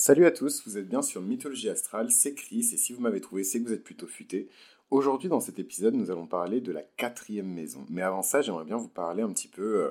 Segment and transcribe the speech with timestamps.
[0.00, 3.20] Salut à tous, vous êtes bien sur Mythologie Astrale, c'est Chris, et si vous m'avez
[3.20, 4.48] trouvé, c'est que vous êtes plutôt futé.
[4.92, 7.84] Aujourd'hui, dans cet épisode, nous allons parler de la quatrième maison.
[7.90, 9.90] Mais avant ça, j'aimerais bien vous parler un petit peu euh,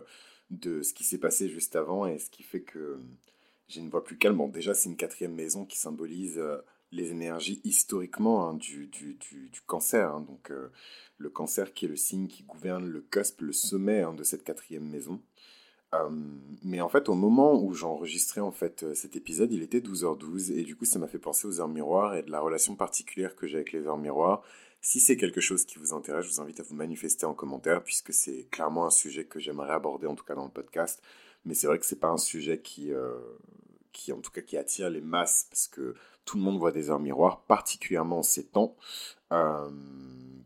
[0.49, 2.97] de ce qui s'est passé juste avant et ce qui fait que euh,
[3.67, 4.37] j'ai une voix plus calme.
[4.37, 6.59] Bon, déjà, c'est une quatrième maison qui symbolise euh,
[6.93, 9.19] les énergies historiquement hein, du, du,
[9.65, 10.09] cancer.
[10.09, 10.21] Hein.
[10.21, 10.53] donc,
[11.17, 14.45] le cancer qui est le signe qui gouverne le cusp, le sommet hein, de cette
[14.45, 15.21] quatrième maison.
[16.05, 16.09] Euh,
[16.63, 20.53] mais en fait, au moment où j'enregistrais en fait euh, cet épisode, il était 12h12
[20.53, 23.35] et du coup, ça m'a fait penser aux heures miroirs et de la relation particulière
[23.35, 24.43] que j'ai avec les heures miroirs.
[24.81, 27.83] Si c'est quelque chose qui vous intéresse, je vous invite à vous manifester en commentaire
[27.83, 31.01] puisque c'est clairement un sujet que j'aimerais aborder en tout cas dans le podcast.
[31.45, 33.17] Mais c'est vrai que c'est pas un sujet qui, euh,
[33.97, 36.89] qui en tout cas qui attire les masses parce que tout le monde voit des
[36.89, 38.75] heures miroirs, particulièrement en ces temps.
[39.31, 39.69] Euh,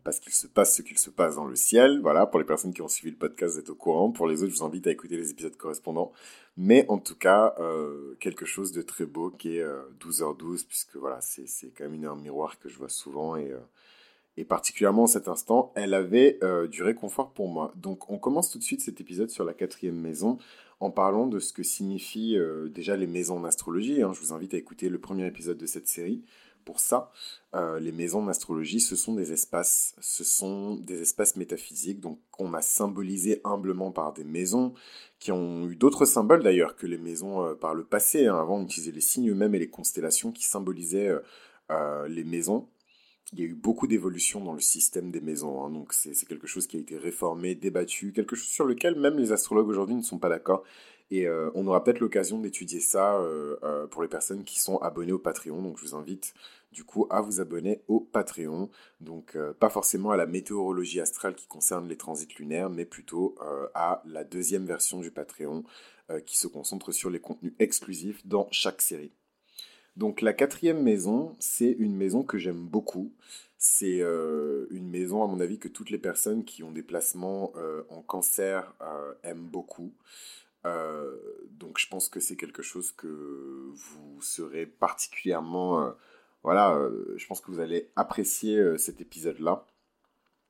[0.04, 2.00] parce qu'il se passe ce qu'il se passe dans le ciel.
[2.00, 4.10] Voilà, pour les personnes qui ont suivi le podcast, vous êtes au courant.
[4.10, 6.12] Pour les autres, je vous invite à écouter les épisodes correspondants.
[6.56, 9.66] Mais en tout cas, euh, quelque chose de très beau qui est
[10.00, 11.46] 12h12, euh, puisque voilà, c'est
[11.76, 13.36] quand même une heure miroir que je vois souvent.
[13.36, 13.58] Et, euh,
[14.36, 16.38] et particulièrement en cet instant, elle avait
[16.70, 17.72] du réconfort pour moi.
[17.76, 20.38] Donc on commence tout de suite cet épisode sur la quatrième maison
[20.80, 22.38] en parlant de ce que signifient
[22.70, 24.02] déjà les maisons en astrologie.
[24.02, 24.12] Hein.
[24.14, 26.24] Je vous invite à écouter le premier épisode de cette série
[26.64, 27.10] pour ça,
[27.54, 32.54] euh, les maisons d'astrologie, ce sont des espaces, ce sont des espaces métaphysiques, donc qu'on
[32.54, 34.74] a symbolisé humblement par des maisons,
[35.18, 38.26] qui ont eu d'autres symboles d'ailleurs que les maisons euh, par le passé.
[38.26, 38.38] Hein.
[38.38, 41.12] Avant, on utilisait les signes eux-mêmes et les constellations qui symbolisaient
[41.70, 42.68] euh, les maisons.
[43.32, 45.70] Il y a eu beaucoup d'évolutions dans le système des maisons, hein.
[45.70, 49.32] donc c'est quelque chose qui a été réformé, débattu, quelque chose sur lequel même les
[49.32, 50.64] astrologues aujourd'hui ne sont pas d'accord.
[51.12, 54.78] Et euh, on aura peut-être l'occasion d'étudier ça euh, euh, pour les personnes qui sont
[54.78, 55.60] abonnées au Patreon.
[55.60, 56.32] Donc je vous invite
[56.72, 58.70] du coup à vous abonner au Patreon.
[59.00, 63.34] Donc pas forcément à la météorologie astrale qui concerne les transits lunaires, mais plutôt
[63.74, 65.64] à la deuxième version du Patreon
[66.24, 69.12] qui se concentre sur les contenus exclusifs dans chaque série.
[69.96, 73.12] Donc la quatrième maison, c'est une maison que j'aime beaucoup.
[73.58, 77.52] C'est une maison, à mon avis, que toutes les personnes qui ont des placements
[77.90, 78.74] en cancer
[79.22, 79.92] aiment beaucoup.
[80.64, 81.16] Euh,
[81.50, 85.82] donc je pense que c'est quelque chose que vous serez particulièrement...
[85.82, 85.90] Euh,
[86.44, 89.64] voilà, euh, je pense que vous allez apprécier cet épisode-là.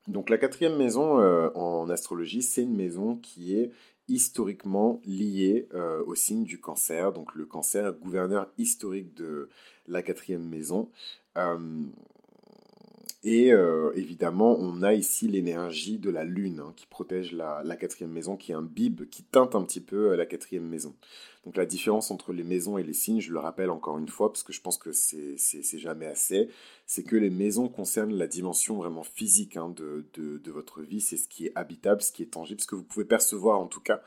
[0.07, 1.19] Donc la quatrième maison
[1.55, 3.71] en astrologie, c'est une maison qui est
[4.07, 5.67] historiquement liée
[6.05, 7.13] au signe du cancer.
[7.13, 9.49] Donc le cancer, gouverneur historique de
[9.87, 10.89] la quatrième maison.
[13.25, 18.11] Et euh, évidemment, on a ici l'énergie de la lune hein, qui protège la, quatrième
[18.11, 20.93] maison, qui imbibe, qui teinte un petit peu euh, la quatrième maison.
[21.45, 24.29] Donc la différence entre les maisons et les signes, je le rappelle encore une fois,
[24.29, 25.37] parce que je pense que c'est
[25.77, 26.49] jamais assez,
[26.85, 31.17] c'est que les maisons concernent la dimension vraiment physique hein, de, de, votre vie, c'est
[31.17, 33.79] ce qui est habitable, ce qui est tangible, ce que vous pouvez percevoir en tout
[33.79, 34.01] cas.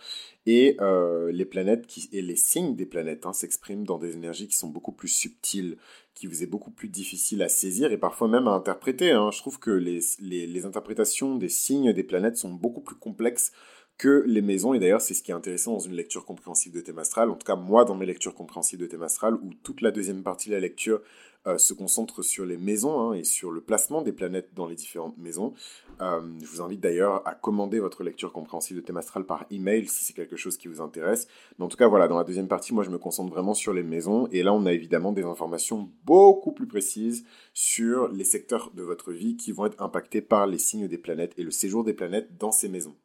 [0.44, 4.56] Et euh, les planètes et les signes des planètes hein, s'expriment dans des énergies qui
[4.56, 5.78] sont beaucoup plus subtiles,
[6.14, 9.10] qui vous est beaucoup plus difficile à saisir et parfois même à interpréter.
[9.10, 9.30] Hein.
[9.32, 13.52] Je trouve que les, les, les interprétations des signes des planètes sont beaucoup plus complexes
[13.98, 14.74] que les maisons.
[14.74, 17.30] Et d'ailleurs, c'est ce qui est intéressant dans une lecture compréhensive de thème astral.
[17.30, 20.22] En tout cas, moi, dans mes lectures compréhensives de thème astral, où toute la deuxième
[20.22, 21.00] partie de la lecture
[21.46, 24.74] euh, se concentre sur les maisons hein, et sur le placement des planètes dans les
[24.74, 25.54] différentes maisons.
[26.00, 29.86] Euh, je vous invite d'ailleurs à commander votre lecture compréhensive de thème astral par email
[29.86, 31.28] si c'est quelque chose qui vous intéresse.
[31.58, 33.72] Mais en tout cas, voilà, dans la deuxième partie, moi, je me concentre vraiment sur
[33.72, 34.26] les maisons.
[34.32, 37.24] Et là, on a évidemment des informations beaucoup plus précises
[37.54, 41.32] sur les secteurs de votre vie qui vont être impactés par les signes des planètes
[41.36, 42.96] et le séjour des planètes dans ces maisons.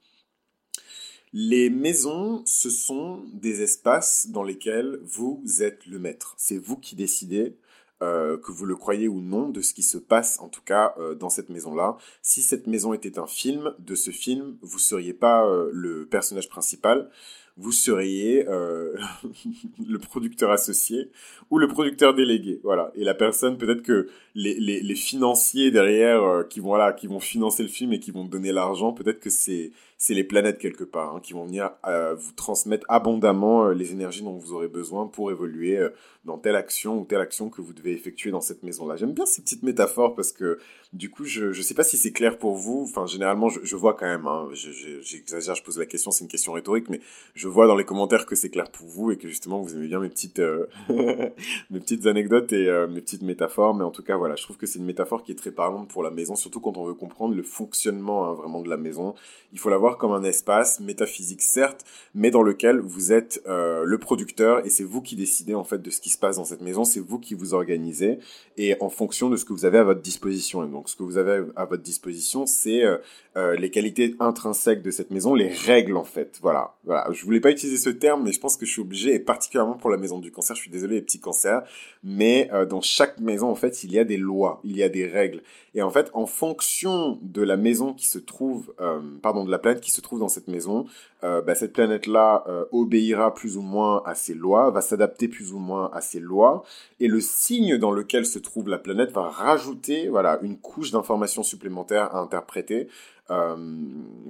[1.33, 6.35] Les maisons, ce sont des espaces dans lesquels vous êtes le maître.
[6.37, 7.55] C'est vous qui décidez,
[8.01, 10.93] euh, que vous le croyez ou non, de ce qui se passe, en tout cas,
[10.97, 11.97] euh, dans cette maison-là.
[12.21, 16.05] Si cette maison était un film, de ce film, vous ne seriez pas euh, le
[16.05, 17.09] personnage principal,
[17.57, 18.45] vous seriez
[19.87, 21.09] le producteur associé
[21.49, 22.59] ou le producteur délégué.
[22.63, 22.91] Voilà.
[22.95, 27.69] Et la personne, peut-être que les, les, financiers derrière qui, vont, qui vont financer le
[27.69, 29.71] film et qui vont donner l'argent, peut-être que c'est
[30.09, 34.23] les planètes quelque part hein, qui vont venir euh, vous transmettre abondamment euh, les énergies
[34.23, 35.89] dont vous aurez besoin pour évoluer euh,
[36.25, 38.95] dans telle action ou telle action que vous devez effectuer dans cette maison-là.
[38.95, 40.59] J'aime bien ces petites métaphores parce que
[40.93, 42.85] du coup, je ne sais pas si c'est clair pour vous.
[42.87, 46.29] Enfin, généralement, je, je vois quand même, hein, j'exagère, je, pose la question, c'est une
[46.29, 46.99] question rhétorique, mais
[47.33, 49.87] je vois dans les commentaires que c'est clair pour vous et que justement, vous aimez
[49.87, 50.41] bien mes petites,
[50.89, 53.73] mes petites anecdotes et mes petites métaphores.
[53.73, 55.89] Mais en tout cas, voilà, je trouve que c'est une métaphore qui est très parlante
[55.89, 59.15] pour la maison, surtout quand on veut comprendre le fonctionnement hein, vraiment de la maison.
[59.53, 63.97] Il faut l'avoir comme un espace métaphysique certes, mais dans lequel vous êtes euh, le
[63.97, 66.61] producteur et c'est vous qui décidez en fait de ce qui se passe dans cette
[66.61, 68.19] maison, c'est vous qui vous organisez
[68.57, 70.63] et en fonction de ce que vous avez à votre disposition.
[70.63, 72.97] Et donc ce que vous avez à votre disposition, c'est euh,
[73.37, 76.37] euh, les qualités intrinsèques de cette maison, les règles en fait.
[76.41, 77.07] Voilà, voilà.
[77.11, 79.75] Je voulais pas utiliser ce terme, mais je pense que je suis obligé, et particulièrement
[79.75, 81.63] pour la maison du cancer, je suis désolé les petits cancers,
[82.03, 84.89] mais euh, dans chaque maison, en fait, il y a des lois, il y a
[84.89, 85.41] des règles.
[85.73, 88.73] Et en fait, en fonction de la maison qui se trouve,
[89.21, 90.85] pardon, de la planète qui se trouve dans cette maison,
[91.21, 92.43] bah, cette planète-là
[92.73, 96.63] obéira plus ou moins à ces lois, va s'adapter plus ou moins à ces lois,
[96.99, 100.09] et le signe dans lequel se trouve la planète va rajouter,
[100.41, 102.87] une couche d'informations supplémentaires à interpréter,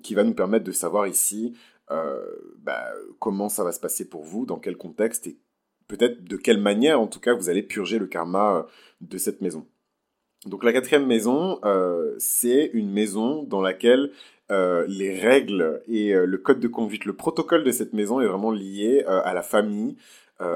[0.03, 1.53] qui va nous permettre de savoir ici
[1.89, 2.85] bah,
[3.19, 5.37] comment ça va se passer pour vous, dans quel contexte et
[5.87, 8.65] peut-être de quelle manière, en tout cas, vous allez purger le karma
[9.01, 9.65] de cette maison.
[10.45, 14.11] Donc la quatrième maison, euh, c'est une maison dans laquelle
[14.49, 18.25] euh, les règles et euh, le code de conduite, le protocole de cette maison est
[18.25, 19.97] vraiment lié à la famille,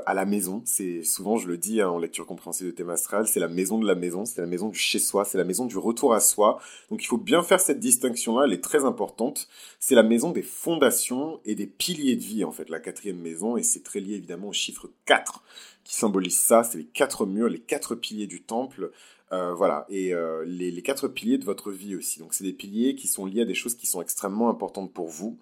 [0.06, 0.64] à la maison.
[0.66, 3.78] C'est souvent, je le dis hein, en lecture compréhensive de thème astral, c'est la maison
[3.78, 6.20] de la maison, c'est la maison du chez soi, c'est la maison du retour à
[6.20, 6.60] soi.
[6.90, 9.48] Donc il faut bien faire cette distinction-là, elle est très importante.
[9.80, 13.58] C'est la maison des fondations et des piliers de vie, en fait, la quatrième maison,
[13.58, 15.44] et c'est très lié évidemment au chiffre 4
[15.86, 18.92] qui symbolise ça, c'est les quatre murs, les quatre piliers du temple.
[19.32, 22.20] Euh, voilà, et euh, les, quatre piliers de votre vie aussi.
[22.20, 25.08] Donc c'est des piliers qui sont liés à des choses qui sont extrêmement importantes pour
[25.08, 25.40] vous,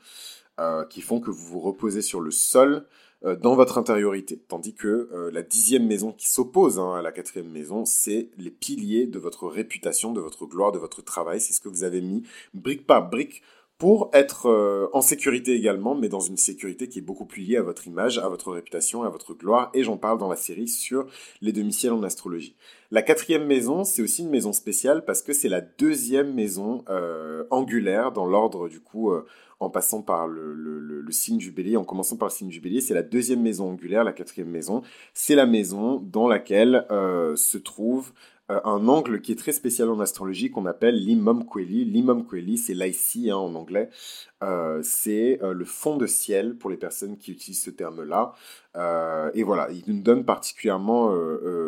[0.60, 2.86] euh, qui font que vous vous reposez sur le sol
[3.24, 4.38] dans votre intériorité.
[4.48, 9.06] Tandis que la dixième maison qui s'oppose hein, à la quatrième maison, c'est les piliers
[9.06, 11.40] de votre réputation, de votre gloire, de votre travail.
[11.40, 12.24] C'est ce que vous avez mis
[12.54, 13.42] brique par brique
[13.78, 17.62] pour être en sécurité également, mais dans une sécurité qui est beaucoup plus liée à
[17.62, 21.06] votre image, à votre réputation, à votre gloire, et j'en parle dans la série sur
[21.42, 22.56] les demi-ciels en astrologie.
[22.94, 27.44] La quatrième maison, c'est aussi une maison spéciale parce que c'est la deuxième maison euh,
[27.50, 29.26] angulaire dans l'ordre du coup, euh,
[29.60, 33.42] en passant par le, signe du en commençant par le signe du c'est la deuxième
[33.42, 34.84] maison angulaire, la quatrième maison.
[35.16, 38.14] C'est la maison dans laquelle euh, se trouve
[38.50, 41.86] un angle qui est très spécial en astrologie qu'on appelle l'imam Kweli.
[41.86, 43.90] L'imam Kweli, c'est l'IC hein, en anglais.
[44.44, 48.34] Euh, c'est euh, le fond de ciel pour les personnes qui utilisent ce terme-là.
[48.76, 51.14] Euh, et voilà, il nous donne particulièrement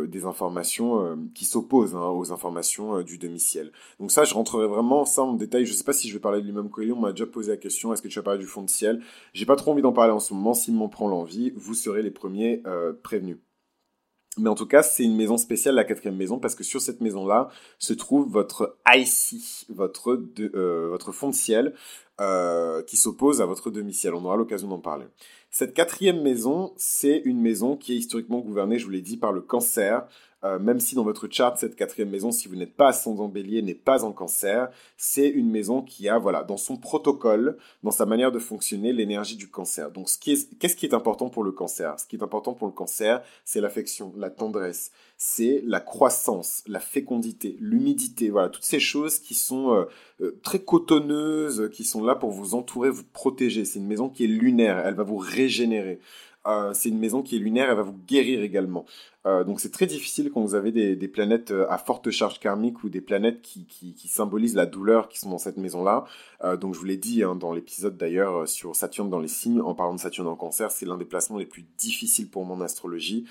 [0.07, 3.71] des informations qui s'opposent hein, aux informations du demi-ciel.
[3.99, 5.65] Donc ça, je rentrerai vraiment ça en détail.
[5.65, 6.91] Je ne sais pas si je vais parler de l'imam Kweli.
[6.91, 9.01] On m'a déjà posé la question est-ce que tu vas parler du fond de ciel?
[9.33, 10.53] J'ai pas trop envie d'en parler en ce moment.
[10.53, 12.61] S'il m'en prend l'envie, vous serez les premiers
[13.03, 13.37] prévenus.
[14.37, 16.99] Mais en tout cas, c'est une maison spéciale, la quatrième maison, parce que sur cette
[16.99, 17.49] maison-là
[17.79, 21.73] se trouve votre IC, votre, euh, votre fond de ciel,
[22.19, 24.13] euh, qui s'oppose à votre demi-ciel.
[24.13, 25.05] On aura l'occasion d'en parler.
[25.51, 29.31] Cette quatrième maison, c'est une maison qui est historiquement gouvernée, je vous l'ai dit, par
[29.31, 30.05] le cancer,
[30.45, 33.63] euh, même si dans votre charte, cette quatrième maison, si vous n'êtes pas ascendant bélier,
[33.63, 38.05] n'est pas en cancer, c'est une maison qui a, voilà, dans son protocole, dans sa
[38.05, 39.89] manière de fonctionner, l'énergie du cancer.
[39.89, 41.99] Donc, qu'est-ce qui est important pour le cancer?
[41.99, 46.79] Ce qui est important pour le cancer, c'est l'affection, la tendresse, c'est la croissance, la
[46.79, 49.85] fécondité, l'humidité, voilà, toutes ces choses qui sont euh,
[50.21, 53.65] euh, très cotonneuses, qui sont là pour vous entourer, vous protéger.
[53.65, 55.99] C'est une maison qui est lunaire, elle va vous régénérer.
[56.73, 58.85] C'est une maison qui est lunaire, elle va vous guérir également.
[59.25, 62.83] Euh, donc c'est très difficile quand vous avez des, planètes euh, à forte charge karmique
[62.83, 63.65] ou des planètes qui,
[64.07, 66.05] symbolisent la douleur qui sont dans cette maison-là.
[66.43, 69.61] Euh, donc je vous l'ai dit hein, dans l'épisode d'ailleurs sur Saturne dans les signes,
[69.61, 72.61] en parlant de Saturne en cancer, c'est l'un des placements les plus difficiles pour mon
[72.61, 73.25] astrologie.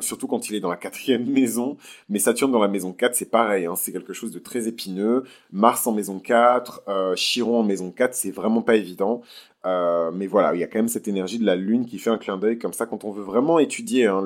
[0.00, 1.76] surtout quand il est dans la quatrième maison.
[2.08, 5.24] Mais Saturne dans la maison 4, c'est pareil, hein, c'est quelque chose de très épineux.
[5.52, 9.22] Mars en maison 4, Chiron en maison 4, c'est vraiment pas évident.
[9.64, 12.18] Mais voilà, il y a quand même cette énergie de la Lune qui fait un
[12.18, 14.24] clin d'œil comme ça quand on veut vraiment étudier Hein,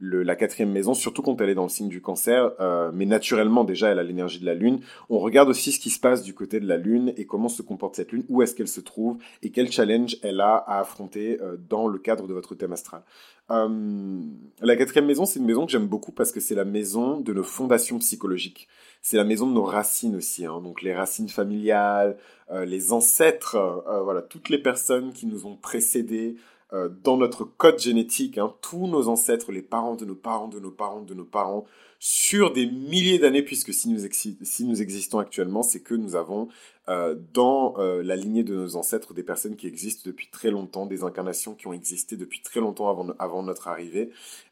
[0.00, 3.64] la quatrième maison, surtout quand elle est dans le signe du cancer, euh, mais naturellement
[3.64, 4.80] déjà elle a l'énergie de la lune.
[5.08, 7.62] On regarde aussi ce qui se passe du côté de la lune et comment se
[7.62, 11.40] comporte cette lune, où est-ce qu'elle se trouve et quel challenge elle a à affronter
[11.40, 13.02] euh, dans le cadre de votre thème astral.
[13.50, 14.20] Euh,
[14.62, 17.32] la quatrième maison, c'est une maison que j'aime beaucoup parce que c'est la maison de
[17.32, 18.68] nos fondations psychologiques.
[19.02, 20.60] C'est la maison de nos racines aussi, hein.
[20.60, 22.18] donc les racines familiales,
[22.50, 23.56] les ancêtres,
[24.04, 26.36] voilà, toutes les personnes qui nous ont précédés,
[26.72, 30.60] euh, dans notre code génétique, hein, tous nos ancêtres, les parents de nos parents, de
[30.60, 31.64] nos parents, de nos parents,
[31.98, 36.48] sur des milliers d'années, puisque si nous, existons actuellement, c'est que nous avons
[36.90, 40.84] euh, dans euh, la lignée de nos ancêtres des personnes qui existent depuis très longtemps,
[40.84, 44.10] des incarnations qui ont existé depuis très longtemps avant, notre arrivée.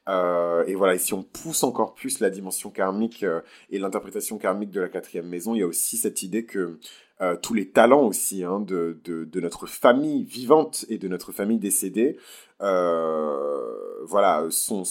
[0.09, 3.25] et voilà, et si on pousse encore plus la dimension karmique
[3.71, 6.79] et l'interprétation karmique de la quatrième maison, il y a aussi cette idée que
[7.21, 8.97] euh, tous les talents aussi hein, de,
[9.35, 12.17] notre famille vivante et de notre famille décédée,
[12.63, 14.85] euh, voilà, sont,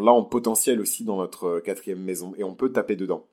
[0.00, 3.26] là en potentiel aussi dans notre quatrième maison et on peut taper dedans.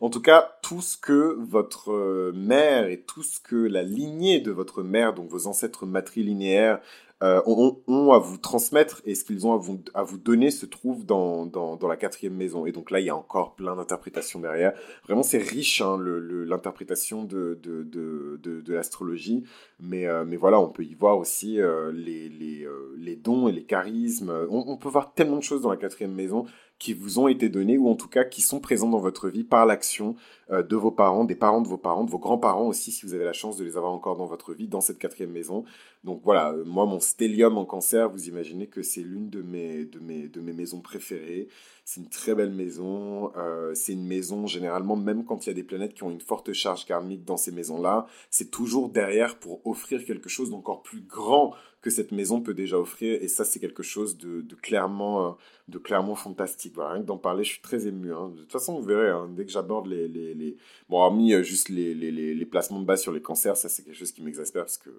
[0.00, 4.50] En tout cas, tout ce que votre mère et tout ce que la lignée de
[4.50, 6.80] votre mère, donc vos ancêtres matrilinéaires,
[7.22, 10.64] euh, ont, à vous transmettre et ce qu'ils ont à vous, à vous donner se
[10.64, 12.64] trouve dans, dans, dans, la quatrième maison.
[12.64, 14.72] Et donc là, il y a encore plein d'interprétations derrière.
[15.04, 19.44] Vraiment, c'est riche, hein, l'interprétation de, de, de, de, l'astrologie.
[19.80, 23.52] Mais, euh, mais voilà, on peut y voir aussi euh, les, les, les, dons et
[23.52, 24.32] les charismes.
[24.48, 26.46] On, on, peut voir tellement de choses dans la quatrième maison
[26.80, 29.44] qui vous ont été donnés ou en tout cas qui sont présents dans votre vie
[29.44, 30.16] par l'action
[30.50, 33.24] de vos parents, des parents de vos parents, de vos grands-parents aussi si vous avez
[33.24, 35.64] la chance de les avoir encore dans votre vie dans cette quatrième maison.
[36.02, 39.84] Donc voilà, euh, moi mon stellium en cancer, vous imaginez que c'est l'une de mes,
[39.84, 41.48] de, mes, de mes maisons préférées.
[41.84, 43.32] C'est une très belle maison.
[43.36, 46.20] Euh, c'est une maison généralement même quand il y a des planètes qui ont une
[46.20, 51.02] forte charge karmique dans ces maisons-là, c'est toujours derrière pour offrir quelque chose d'encore plus
[51.02, 53.22] grand que cette maison peut déjà offrir.
[53.22, 55.30] Et ça, c'est quelque chose de, clairement, euh,
[55.68, 56.74] de clairement fantastique.
[56.74, 58.12] Voilà, rien que d'en parler, je suis très ému.
[58.12, 58.32] Hein.
[58.34, 60.56] De toute façon, vous verrez, hein, dès que j'aborde les,
[60.88, 63.82] Bon, hormis euh, juste les, les, les, placements de base sur les cancers, ça, c'est
[63.82, 64.64] quelque chose qui m'exaspère.
[64.64, 64.90] Parce que,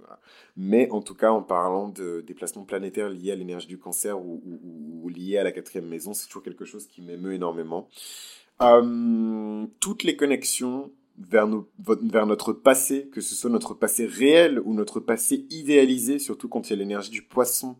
[0.58, 4.20] Mais en tout cas, en parlant de, des placements planétaires liés à l'énergie du cancer
[4.20, 7.90] ou, liés à la quatrième maison, c'est toujours quelque chose qui m'émeut énormément.
[8.62, 15.00] Euh, toutes les connexions vers, notre passé, que ce soit notre passé réel ou notre
[15.00, 17.75] passé idéalisé, surtout quand il y a l'énergie du poisson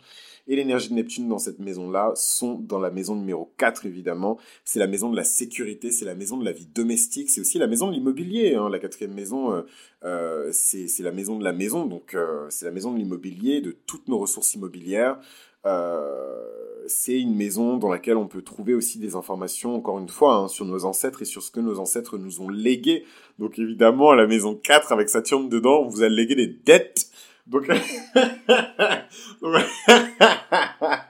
[0.48, 4.40] et l'énergie de Neptune dans cette maison-là, sont dans la maison numéro 4, évidemment.
[4.66, 7.60] C'est la maison de la sécurité, c'est la maison de la vie domestique, c'est aussi
[7.60, 8.56] la maison de l'immobilier.
[8.56, 8.70] Hein.
[8.70, 9.62] La quatrième maison, euh,
[10.04, 13.72] euh c'est la maison de la maison, donc euh, c'est la maison de l'immobilier, de
[13.72, 15.20] toutes nos ressources immobilières.
[15.66, 20.36] Euh, c'est une maison dans laquelle on peut trouver aussi des informations, encore une fois,
[20.36, 23.06] hein, sur nos ancêtres et sur ce que nos ancêtres nous ont légué.
[23.40, 27.11] Donc évidemment, à la maison 4, avec Saturne dedans, on vous a légué des dettes.
[27.52, 27.68] Donc,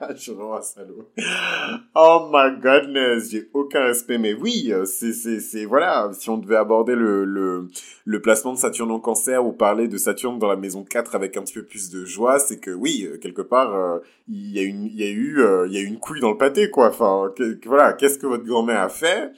[0.10, 1.08] je suis vraiment un salaud.
[1.94, 4.18] Oh my goodness, j'ai aucun respect.
[4.18, 7.68] Mais oui, c'est, c'est, c'est, voilà, si on devait aborder le, le,
[8.06, 11.38] le placement de Saturne en cancer ou parler de Saturne dans la maison 4 avec
[11.38, 14.64] un petit peu plus de joie, c'est que oui, quelque part, euh, il y a
[14.64, 16.88] une, il y a eu, euh, il y a une couille dans le pâté, quoi.
[16.88, 17.32] Enfin,
[17.66, 19.32] voilà, qu'est-ce que votre grand-mère a fait?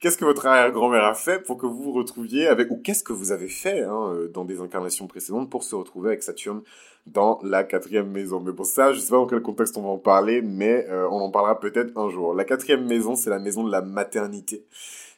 [0.00, 3.12] Qu'est-ce que votre arrière-grand-mère a fait pour que vous vous retrouviez avec, ou qu'est-ce que
[3.12, 6.62] vous avez fait hein, euh, dans des incarnations précédentes pour se retrouver avec Saturne
[7.06, 8.40] dans la quatrième maison?
[8.40, 11.06] Mais pour ça, je sais pas dans quel contexte on va en parler, mais euh,
[11.10, 12.32] on en parlera peut-être un jour.
[12.32, 14.64] La quatrième maison, c'est la maison de la maternité.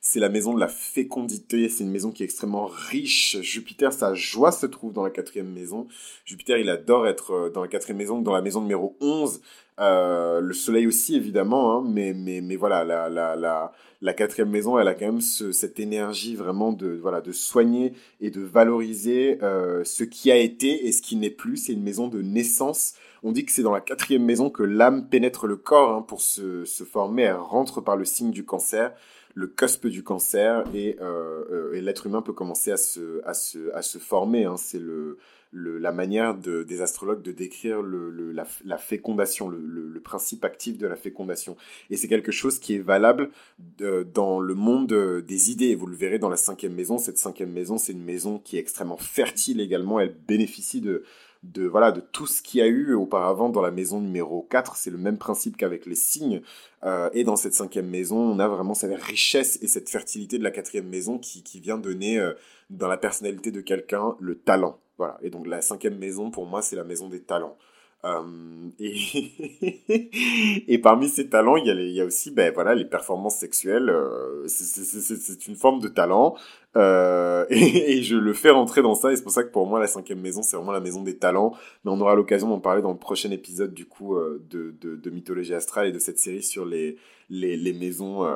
[0.01, 3.41] C'est la maison de la fécondité, c'est une maison qui est extrêmement riche.
[3.41, 5.87] Jupiter, sa joie se trouve dans la quatrième maison.
[6.25, 9.41] Jupiter, il adore être euh, dans la quatrième maison, dans la maison numéro 11.
[9.81, 14.50] Euh, le soleil aussi, évidemment, hein, mais, mais, mais voilà, la, la, la, la quatrième
[14.50, 19.38] maison, elle a quand même cette énergie vraiment de, voilà, de soigner et de valoriser
[19.43, 21.57] euh, ce qui a été et ce qui n'est plus.
[21.57, 22.95] C'est une maison de naissance.
[23.23, 26.21] On dit que c'est dans la quatrième maison que l'âme pénètre le corps hein, pour
[26.21, 27.23] se, se former.
[27.23, 28.93] Elle rentre par le signe du cancer
[29.35, 33.73] le cusp du cancer et, euh, et l'être humain peut commencer à se, à se,
[33.73, 34.45] à se former.
[34.45, 34.57] Hein.
[34.57, 35.19] C'est le,
[35.53, 41.57] la manière de, des astrologues de décrire la, fécondation, le, principe actif de la fécondation.
[41.91, 43.31] Et c'est quelque chose qui est valable
[43.79, 45.75] dans le monde des idées.
[45.75, 46.99] Vous le verrez dans la cinquième maison.
[46.99, 50.01] Cette cinquième maison, c'est une maison qui est extrêmement fertile également.
[50.01, 51.05] Elle bénéficie de
[51.43, 54.77] de voilà de tout ce qu'il y a eu auparavant dans la maison numéro 4.
[54.77, 56.43] C'est le même principe qu'avec les signes.
[56.85, 60.45] Euh, et dans cette cinquième maison, on a vraiment cette richesse et cette fertilité de
[60.45, 62.33] la quatrième maison qui, qui vient donner euh,
[62.71, 64.79] dans la personnalité de quelqu'un le talent.
[64.99, 65.19] Voilà.
[65.23, 67.57] Et donc la cinquième maison, pour moi, c'est la maison des talents.
[68.05, 73.91] Euh, et, parmi ces talents, il y a, aussi ben, voilà, les performances sexuelles.
[73.91, 76.37] Euh, c'est une forme de talent.
[76.77, 79.13] Euh, et, je le fais rentrer dans ça.
[79.13, 81.17] Et c'est pour ça que pour moi, la cinquième maison, c'est vraiment la maison des
[81.17, 81.55] talents.
[81.85, 85.55] Mais on aura l'occasion d'en parler dans le prochain épisode du coup de, de, Mythologie
[85.55, 86.97] Astrale et de cette série sur les,
[87.31, 88.27] les, maisons.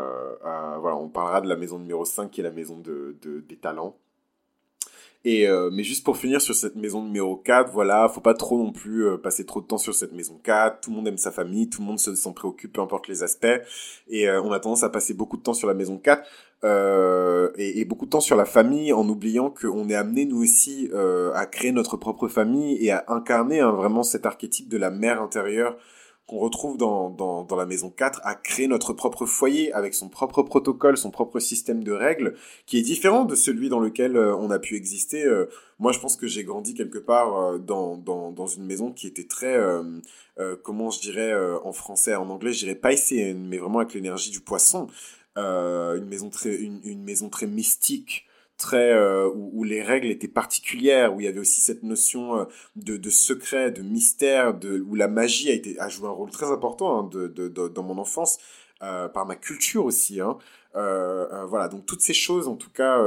[0.43, 3.57] Voilà, on parlera de la maison numéro 5 qui est la maison de, de des
[3.57, 3.97] talents.
[5.25, 8.59] Et euh, mais juste pour finir sur cette maison numéro 4, voilà, faut pas trop
[8.59, 10.81] non plus euh, passer trop de temps sur cette maison 4.
[10.81, 13.47] Tout le monde aime sa famille, tout le monde s'en préoccupe, peu importe les aspects.
[14.09, 16.23] Et euh, on a tendance à passer beaucoup de temps sur la maison 4
[17.59, 20.91] et, et, beaucoup de temps sur la famille en oubliant qu'on est amené nous aussi
[20.93, 25.23] à créer notre propre famille et à incarner hein, vraiment cet archétype de la mère
[25.23, 25.77] intérieure
[26.26, 30.09] qu'on retrouve dans, dans, dans, la maison 4 à créer notre propre foyer avec son
[30.09, 32.35] propre protocole, son propre système de règles
[32.66, 35.25] qui est différent de celui dans lequel euh, on a pu exister.
[35.25, 35.47] Euh,
[35.78, 39.06] moi, je pense que j'ai grandi quelque part euh, dans, dans, dans, une maison qui
[39.06, 39.56] était très,
[40.62, 41.33] comment je dirais
[41.64, 44.88] en français, en anglais, je dirais Piscean, mais vraiment avec l'énergie du poisson.
[45.37, 48.26] une, maison très, une, une maison très mystique,
[48.57, 52.45] très euh, où, les règles étaient particulières, où il y avait aussi cette notion euh,
[52.77, 56.31] de, de secret, de mystère, de où la magie a été a joué un rôle
[56.31, 58.39] très important hein, de, de, dans mon enfance,
[58.83, 60.21] euh, par ma culture aussi.
[60.21, 60.39] Hein.
[60.75, 62.99] voilà, donc toutes ces choses, en tout cas,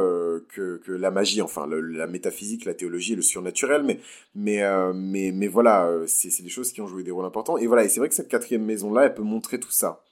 [0.49, 3.99] que, que la magie, enfin la métaphysique, la théologie, le surnaturel, mais
[4.35, 4.63] mais
[4.93, 7.57] mais mais voilà, c'est des choses qui ont joué des rôles importants.
[7.57, 10.03] Et voilà, et c'est vrai que cette quatrième maison là, elle peut montrer tout ça.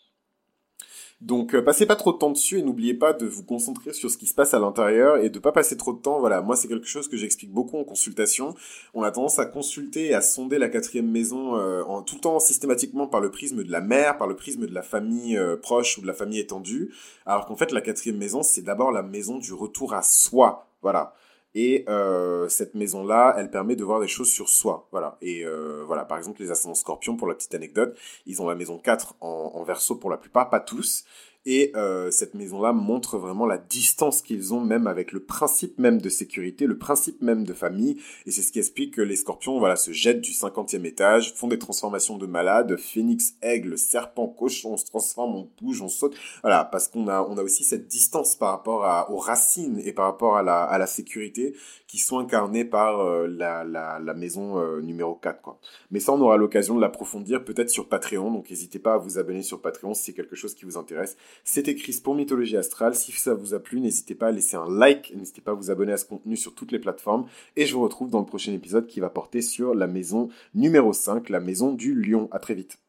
[1.20, 4.12] Donc euh, passez pas trop de temps dessus et n'oubliez pas de vous concentrer sur
[4.12, 6.20] ce qui se passe à l'intérieur et de pas passer trop de temps.
[6.20, 8.54] Voilà, moi c'est quelque chose que j'explique beaucoup en consultation.
[8.94, 12.40] On a tendance à consulter et à sonder la quatrième maison euh, en tout temps
[12.40, 15.98] systématiquement par le prisme de la mère, par le prisme de la famille euh, proche
[15.98, 16.94] ou de la famille étendue,
[17.26, 20.68] alors qu'en fait la quatrième maison c'est d'abord la maison du retour à soi.
[20.84, 21.16] Voilà.
[21.60, 24.88] Et euh, cette maison-là, elle permet de voir des choses sur soi.
[24.92, 25.18] Voilà.
[25.24, 27.98] Et euh, voilà, par exemple, les ascendants scorpions, pour la petite anecdote,
[28.28, 31.04] ils ont la maison 4 en, en verso pour la plupart, pas tous.
[31.50, 36.02] Et euh, cette maison-là montre vraiment la distance qu'ils ont même avec le principe même
[36.02, 38.02] de sécurité, le principe même de famille.
[38.26, 41.48] Et c'est ce qui explique que les scorpions voilà, se jettent du 50e étage, font
[41.48, 46.18] des transformations de malades, phénix, aigle, serpent, cochon, on se transforme, on bouge, on saute.
[46.42, 50.04] Voilà, parce qu'on a, on a aussi cette distance par rapport aux racines et par
[50.04, 51.56] rapport à la, à la sécurité
[51.88, 55.42] qui sont incarnées par euh, la, la, la, maison euh, numéro 4.
[55.42, 55.58] Quoi.
[55.90, 58.32] Mais ça, on aura l'occasion de l'approfondir peut-être sur Patreon.
[58.32, 61.16] Donc n'hésitez pas à vous abonner sur Patreon si c'est quelque chose qui vous intéresse.
[61.44, 62.96] C'était Chris pour Mythologie Astrale.
[62.96, 65.72] Si ça vous a plu, n'hésitez pas à laisser un like, n'hésitez pas à vous
[65.72, 67.26] abonner à ce contenu sur toutes les plateformes.
[67.56, 70.94] Et je vous retrouve dans le prochain épisode qui va porter sur la maison numéro
[70.94, 72.28] 5, la maison du lion.
[72.32, 72.80] À très vite.